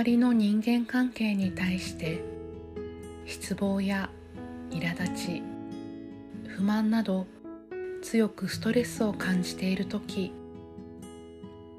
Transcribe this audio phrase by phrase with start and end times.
[0.00, 2.22] 周りの人間関係に対して
[3.26, 4.08] 失望や
[4.70, 5.42] 苛立ち
[6.46, 7.26] 不満など
[8.00, 10.32] 強くストレスを感じている時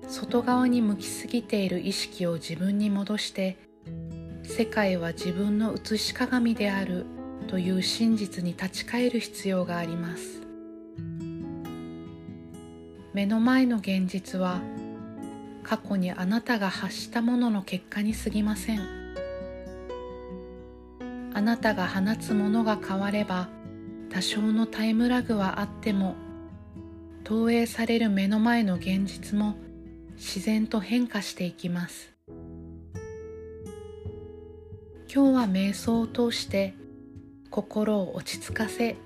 [0.08, 3.58] 外側に向きすぎている意識を自分に戻して
[4.44, 7.08] 世界は自分の写し鏡である
[7.48, 10.44] という真実に立ち返る必要があります。
[13.14, 14.62] 目の前の現実は
[15.72, 18.82] 過去にあなたが発したものの結果に過ぎません。
[21.34, 23.48] あなたが放つものが変われば
[24.10, 26.16] 多少のタイムラグはあっても
[27.24, 29.56] 投影される目の前の現実も
[30.18, 32.12] 自然と変化していきます。
[35.08, 36.74] 今日は瞑想を通して
[37.50, 38.98] 心を落ち着かせ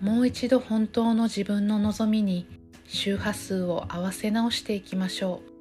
[0.00, 2.48] もう一度本当の自分の望みに
[2.88, 5.53] 周波数を合わせ直していきましょう。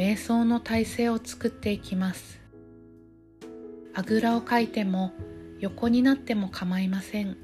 [0.00, 2.40] 瞑想の体勢を作っていきます。
[3.92, 5.12] あぐらをかいても
[5.58, 7.36] 横になっても構いません。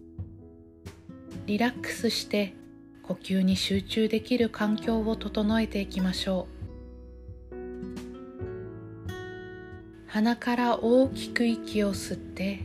[1.44, 2.54] リラックスして
[3.02, 6.48] 呼吸に集中できる環境を整えていきましょ
[7.50, 7.54] う。
[10.06, 12.60] 鼻から大きく息を吸って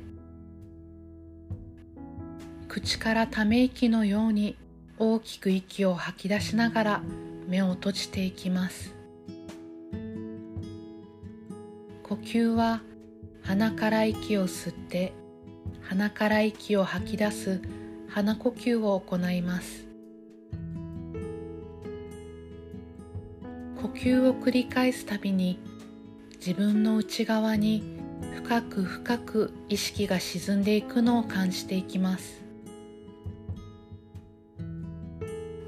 [2.70, 4.56] 口からため息のように
[4.98, 7.02] 大きく息を吐き出しながら
[7.50, 9.01] 目を閉じていきます。
[12.12, 12.82] 呼吸は
[13.42, 15.14] 鼻から息を吸って
[15.82, 17.62] 鼻から息を吐き出す
[18.10, 19.88] 鼻呼吸を行います。
[23.82, 25.58] 呼吸を繰り返すたびに
[26.34, 27.82] 自分の内側に
[28.36, 32.42] 深く深く意識が沈んでいくのを感じていきます。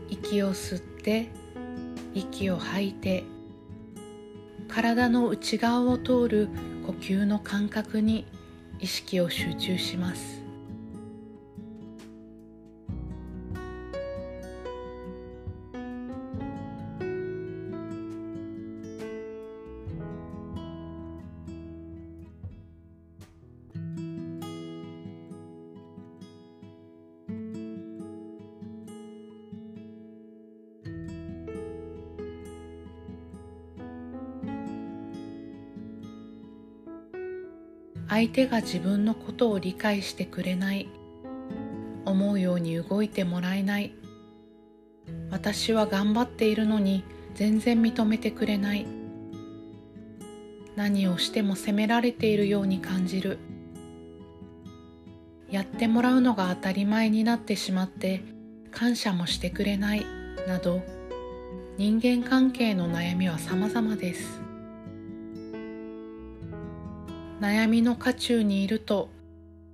[0.09, 1.29] 息を吸って
[2.13, 3.23] 息を吐いて
[4.73, 6.49] 体の内側を通る
[6.87, 8.25] 呼吸の感覚に
[8.79, 10.42] 意識を集中します。
[38.13, 40.87] 相手が自分のことを理解してくれない。
[42.05, 43.95] 思うように動いてもらえない。
[45.31, 47.03] 私は頑張っているのに
[47.33, 48.85] 全然認めてくれない。
[50.75, 53.39] 何をしても責められているように感じる。
[55.49, 58.21] やってもらうのが当たり前になってしまって
[58.69, 60.05] 感謝もしてくれない。
[60.47, 60.83] など
[61.79, 64.42] 人間関係の悩みは様々です。
[67.43, 69.09] 悩みの渦中にいると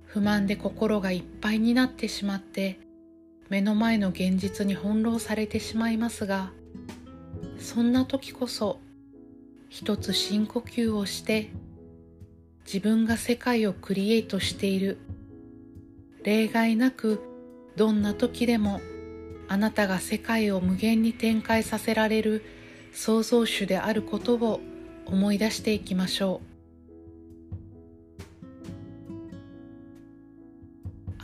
[0.04, 2.80] 不満で心がいっぱいになってしまって
[3.48, 6.50] 目の前の現実に翻弄されてしまいますが
[7.60, 8.80] そんな時こそ
[9.68, 11.50] 一つ深呼吸をして
[12.64, 14.98] 自分が世界をクリエイトしている。
[16.24, 17.20] 例外なく
[17.76, 18.80] どんな時でも
[19.46, 22.44] あなたが世界を無限に展開させられる
[22.92, 24.60] 創造主であることを
[25.06, 26.49] 思い出していきましょう。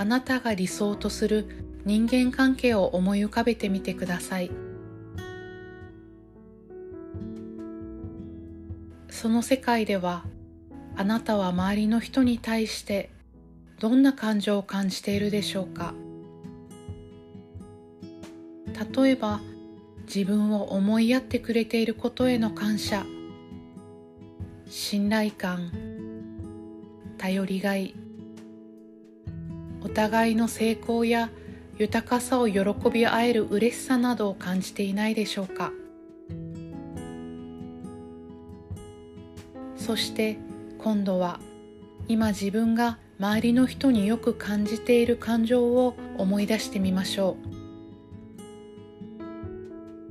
[0.06, 4.50] なたが理想とする人間関係を思い浮かべてみてください。
[9.08, 10.24] その世界では
[10.94, 13.10] あなたは周りの人に対して
[13.80, 15.94] どんな感情を感じているでしょうか？
[18.94, 19.40] 例えば
[20.06, 23.04] 自分を思いやってくれていることへの感謝。
[24.68, 25.70] 信頼感。
[27.18, 27.94] 頼りがい。
[29.82, 31.31] お互いの成功や
[31.78, 35.72] 豊かさを喜び合える嬉しさなどを感じていないでしょうか。
[39.77, 40.39] そして
[40.78, 41.39] 今度は
[42.09, 47.56] 今自分が周りの人によく感じている感情を思い出してみましょう。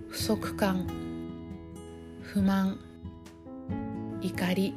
[0.09, 0.87] 不足感
[2.21, 2.79] 不満
[4.21, 4.73] 怒り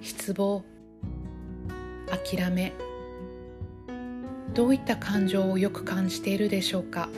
[0.00, 0.64] 失望
[2.06, 2.72] 諦め。
[4.58, 7.08] どういった感情をよく感じているでしょうか？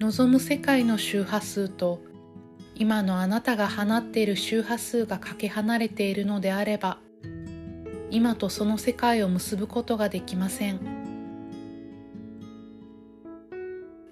[0.00, 2.02] 望む世界の周波数と
[2.74, 6.98] 今のあなたが放っている周波数がかけ離れているのであれば
[8.10, 10.80] 今とその世界を結ぶことができません。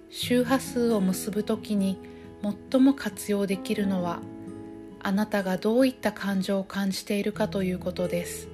[0.09, 1.99] 周波数を結ぶ時に
[2.71, 4.21] 最も活用できるのは
[5.03, 8.47] あなたがどういった感情を感じているかということです。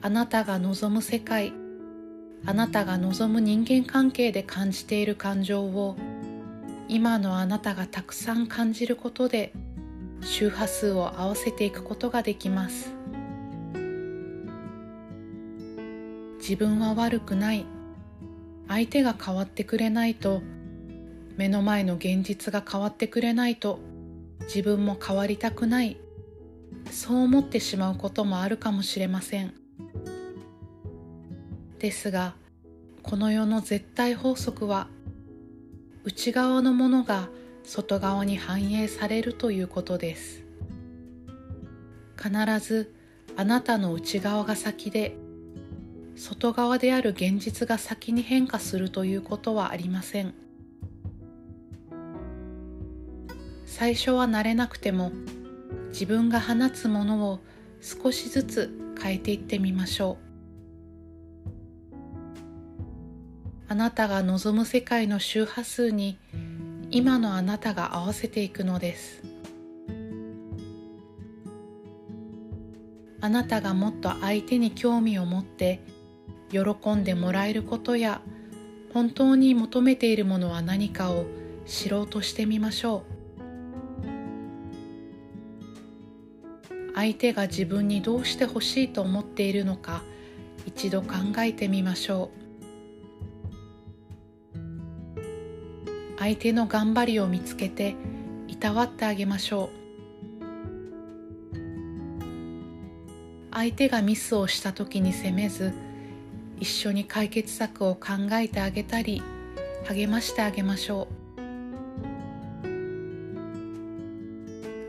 [0.00, 1.52] あなたが望む世界。
[2.46, 5.96] あなたが望む人間関係で感じている感情を
[6.86, 9.52] 今のあなたがたくさん感じることで
[10.20, 12.92] 周波数を合わせていくことができます。
[16.38, 17.66] 自分は悪くない。
[18.68, 20.42] 相手が変わってくれないと
[21.36, 23.80] 目の前の現実が変わってくれないと
[24.42, 25.96] 自分も変わりたくない。
[26.92, 29.54] そう思ってしまうこともあるかもしれません。
[31.78, 32.34] ですが
[33.02, 34.88] この世の絶対法則は
[36.04, 37.28] 内側のものが
[37.64, 40.42] 外側に反映されるということです。
[42.16, 42.30] 必
[42.66, 42.94] ず
[43.36, 45.16] あなたの内側が先で
[46.16, 50.34] 外側である現実が先に変化するということはありません。
[53.66, 55.12] 最初は慣れなくても
[55.90, 57.40] 自分が放つものを
[57.80, 60.27] 少しずつ変えていってみましょう。
[63.70, 66.18] あなたが望む世界の周波数に
[66.90, 69.22] 今のあなたが合わせていくのです。
[73.20, 75.82] あなたがもっと相手に興味を持って
[76.50, 78.22] 喜んでもらえることや
[78.94, 81.26] 本当に求めているものは何かを
[81.66, 83.18] 知ろうとしてみましょう。
[86.94, 90.02] 相手が自分にどうしてほしいと思っているのか
[90.66, 92.47] 一度考えてみましょう。
[96.28, 97.96] 相手の頑張りを見つけて
[98.48, 100.74] いたわってあげましょう。
[103.50, 105.72] 相手がミスをした時に責めず
[106.60, 109.22] 一緒に解決策を考えてあげたり
[109.86, 111.14] 励ましてあげましょう。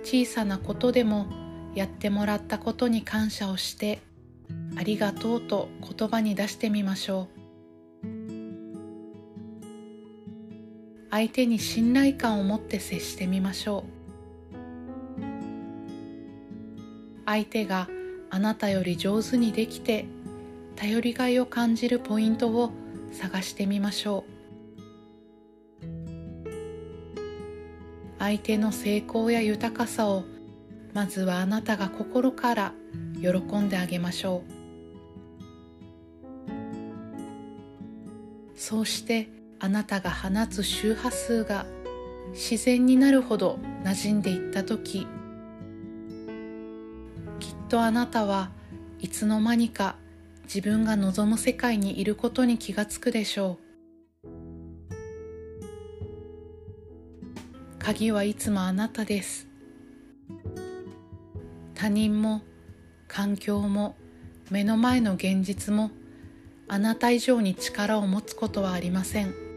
[0.03, 1.25] 小さなことでも
[1.73, 4.01] やってもらったことに感謝をして
[4.75, 7.38] ありがとうと言葉に出してみましょう。
[11.19, 13.83] 相手に信頼感を持って接してみましょ
[15.21, 15.23] う。
[17.25, 17.89] 相手が
[18.29, 20.05] あなたより上手にできて
[20.77, 22.71] 頼りがいを感じるポイントを
[23.11, 24.23] 探してみましょ
[25.83, 25.85] う。
[28.17, 30.23] 相手の成功や豊かさを
[30.93, 32.73] まずはあなたが心から
[33.21, 33.27] 喜
[33.59, 34.51] んであげましょう。
[38.55, 39.27] そうして
[39.59, 41.65] あなたが放つ周波数が
[42.31, 45.07] 自然になるほど馴染んでいった時
[47.39, 48.51] きっとあなたは
[48.99, 49.95] いつの間にか
[50.43, 53.69] 自分が望む世界にいることに気がつくでしょう。
[57.77, 59.47] 鍵はいつもあなたです。
[61.75, 62.41] 他人も
[63.07, 63.95] 環境も
[64.49, 65.91] 目の前の現実も
[66.67, 69.48] あなた以上に力を持つことはありません。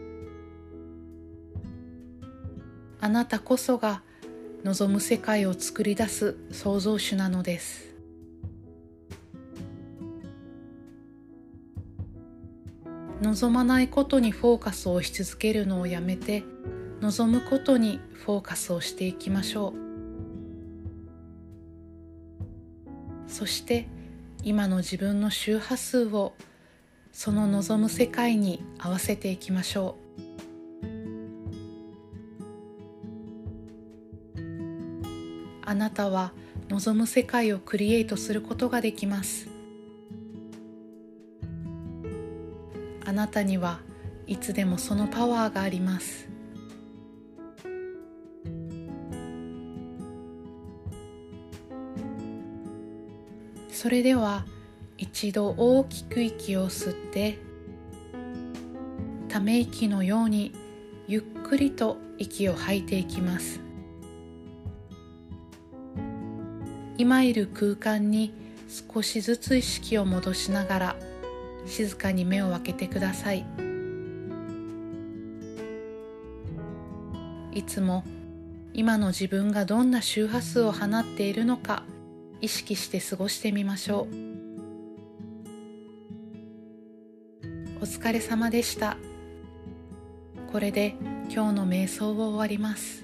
[3.03, 4.01] あなたこそが
[4.63, 7.93] 望む世界を作り出す創造主なのです。
[13.21, 16.45] 望まないことにフォーカスをし続けるのをやめて
[17.01, 19.79] 望むことにフォーカスをしていきましょう。
[23.29, 23.89] そして
[24.45, 26.35] 今の自分の周波数を
[27.11, 30.02] その望む世界に合わせていきましょう。
[35.73, 36.33] あなたは
[36.69, 39.49] 望む世界をクリエイトすることができます。
[43.03, 43.79] あなたには
[44.27, 46.29] いつでもそのパワーがあります。
[53.71, 54.45] それでは
[54.99, 57.39] 一度大きく息を吸って
[59.27, 60.53] ため息のように
[61.07, 63.72] ゆっくりと息を吐いていきます。
[67.03, 68.31] 今いる空間に
[68.93, 70.95] 少しずつ意識を戻しながら
[71.65, 73.45] 静かに目を開けてください。
[77.51, 78.05] いつも
[78.73, 81.83] 今の自分がどんな周波数を放っているのか
[82.39, 84.15] 意識して過ごしてみましょう。
[87.81, 88.95] お疲れ様でした。
[90.53, 90.95] これで
[91.29, 93.02] 今日の瞑想を終わります。